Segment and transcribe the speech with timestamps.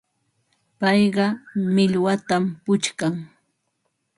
[0.79, 1.25] Payqa
[1.73, 3.13] millwatam puchkan.